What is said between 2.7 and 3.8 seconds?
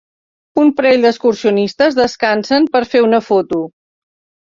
per a fer una foto.